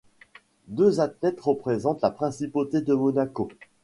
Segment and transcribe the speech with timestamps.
[0.67, 3.49] Deux athlètes représentent la principauté de Monaco.